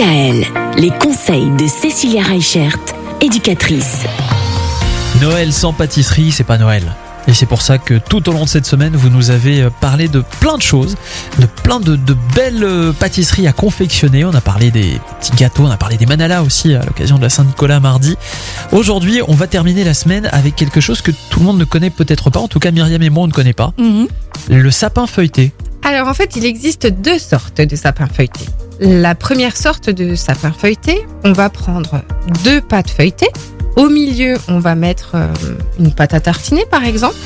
[0.00, 0.46] DKL,
[0.78, 2.78] les conseils de Cécilia Reichert,
[3.20, 3.98] éducatrice.
[5.20, 6.94] Noël sans pâtisserie, c'est pas Noël.
[7.28, 9.70] Et c'est pour ça que tout au long de cette semaine, vous nous avez euh,
[9.82, 10.96] parlé de plein de choses,
[11.38, 14.24] de plein de, de belles euh, pâtisseries à confectionner.
[14.24, 17.22] On a parlé des petits gâteaux, on a parlé des manalas aussi à l'occasion de
[17.22, 18.16] la Saint-Nicolas mardi.
[18.72, 21.90] Aujourd'hui, on va terminer la semaine avec quelque chose que tout le monde ne connaît
[21.90, 22.40] peut-être pas.
[22.40, 23.74] En tout cas, Myriam et moi, on ne connaît pas.
[23.76, 24.08] Mhm.
[24.48, 25.52] Le sapin feuilleté.
[25.82, 28.46] Alors en fait, il existe deux sortes de sapins feuilletés.
[28.82, 32.00] La première sorte de sapin feuilleté, on va prendre
[32.44, 33.28] deux pâtes feuilletées.
[33.76, 35.28] Au milieu, on va mettre euh,
[35.78, 37.18] une pâte à tartiner par exemple.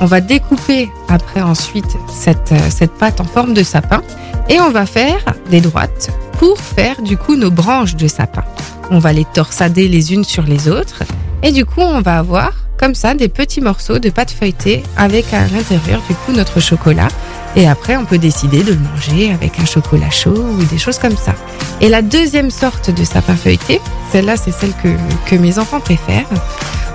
[0.00, 4.00] On va découper après ensuite cette, euh, cette pâte en forme de sapin
[4.48, 8.44] et on va faire des droites pour faire du coup nos branches de sapin.
[8.92, 11.02] On va les torsader les unes sur les autres
[11.42, 15.34] et du coup on va avoir comme ça des petits morceaux de pâte feuilletée avec
[15.34, 17.08] à l'intérieur du coup notre chocolat
[17.54, 20.98] et après, on peut décider de le manger avec un chocolat chaud ou des choses
[20.98, 21.34] comme ça.
[21.80, 24.88] Et la deuxième sorte de sapin feuilleté, celle-là, c'est celle que,
[25.28, 26.28] que mes enfants préfèrent.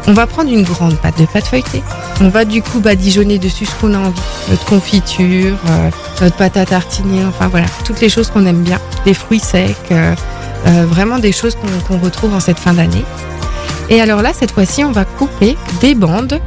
[0.07, 1.83] On va prendre une grande pâte de pâte feuilletée.
[2.21, 4.21] On va du coup badigeonner dessus ce qu'on a envie.
[4.49, 5.89] Notre confiture, euh,
[6.21, 8.79] notre pâte à tartiner, enfin voilà, toutes les choses qu'on aime bien.
[9.05, 10.15] Des fruits secs, euh,
[10.65, 13.03] euh, vraiment des choses qu'on retrouve en cette fin d'année.
[13.89, 16.39] Et alors là, cette fois-ci, on va couper des bandes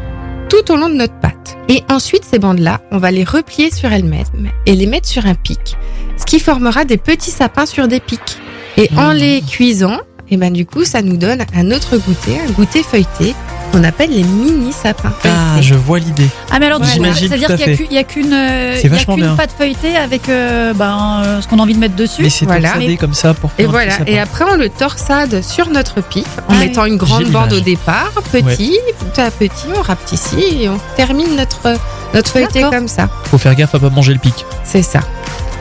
[0.48, 1.29] tout au long de notre pâte.
[1.70, 5.36] Et ensuite, ces bandes-là, on va les replier sur elles-mêmes et les mettre sur un
[5.36, 5.76] pic,
[6.18, 8.38] ce qui formera des petits sapins sur des pics.
[8.76, 9.16] Et en Mmh.
[9.16, 9.98] les cuisant,
[10.30, 13.36] et ben du coup, ça nous donne un autre goûter, un goûter feuilleté
[13.72, 15.62] qu'on appelle les mini sapins Ah, feuilletés.
[15.68, 16.28] je vois l'idée.
[16.50, 17.76] Ah mais alors du coup, J'imagine c'est-à-dire tout à qu'il y a fait.
[17.76, 19.36] qu'une- il y a qu'une euh, C'est il y a vachement qu'une bien.
[19.36, 22.22] pâte feuilletée avec euh, ben, euh, ce qu'on a envie de mettre dessus.
[22.22, 22.70] Mais c'est Voilà.
[22.70, 23.86] torsadé comme ça pour faire Et un voilà.
[23.92, 24.12] petit sapin.
[24.12, 27.52] Et après, on le torsade sur notre pic en Ah mettant une grande J'ai bande
[27.52, 27.64] au l'image.
[27.64, 28.78] départ, petit,
[29.12, 31.76] petit à petit, on rapetissit et on termine notre
[32.14, 32.70] notre feuilleté D'accord.
[32.72, 33.08] comme ça.
[33.30, 34.44] Faut faire gaffe à pas manger le pic.
[34.64, 35.00] C'est ça.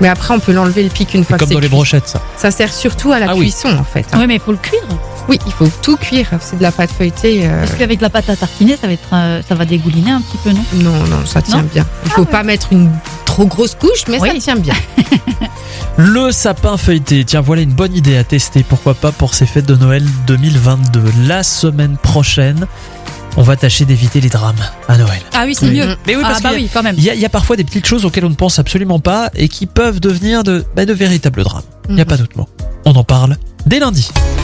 [0.01, 1.67] Mais après, on peut l'enlever le pic une fois C'est que comme c'est dans les
[1.67, 1.75] cuit.
[1.75, 2.21] brochettes, ça.
[2.37, 3.41] Ça sert surtout à la Ah oui.
[3.51, 4.05] cuisson en fait.
[4.13, 4.17] hein.
[4.19, 4.81] Oui mais il faut le cuire.
[5.29, 6.27] Oui, il faut tout cuire.
[6.41, 7.47] C'est de la pâte feuilletée.
[7.47, 10.21] euh, Parce qu'avec la pâte à tartiner, ça va être euh, ça va dégouliner un
[10.21, 10.63] petit peu, non?
[10.73, 11.69] Non, non, ça tient Non?
[11.71, 11.85] bien.
[12.05, 12.89] Il faut pas mettre une
[13.25, 14.29] trop grosse couche, mais Oui.
[14.33, 14.73] ça tient bien.
[15.97, 19.65] Le sapin feuilleté, tiens voilà une bonne idée à tester, pourquoi pas pour ces fêtes
[19.65, 21.03] de Noël 2022.
[21.27, 22.65] La semaine prochaine,
[23.37, 24.55] on va tâcher d'éviter les drames
[24.87, 25.19] à Noël.
[25.33, 25.77] Ah oui, c'est Oui.
[25.77, 25.95] mieux.
[26.07, 26.95] Mais oui, parce ah bah qu'il y a- oui, quand même.
[26.97, 28.99] Il y, a, il y a parfois des petites choses auxquelles on ne pense absolument
[28.99, 31.63] pas et qui peuvent devenir de, bah, de véritables drames.
[31.89, 32.09] Il n'y a Mhm.
[32.09, 32.47] pas d'autre mot.
[32.85, 34.09] On en parle dès lundi.